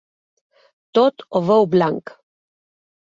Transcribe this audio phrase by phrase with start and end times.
[0.99, 2.15] Tot ho veu blanc.